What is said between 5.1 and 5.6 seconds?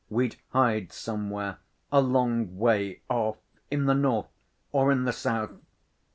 south.